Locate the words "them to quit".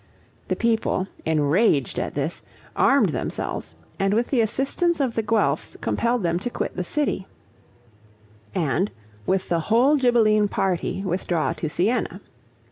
6.23-6.75